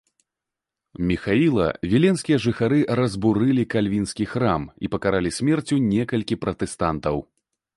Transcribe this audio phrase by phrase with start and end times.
[1.09, 7.15] Міхаіла, віленскія жыхары разбурылі кальвінскі храм і пакаралі смерцю некалькі пратэстантаў.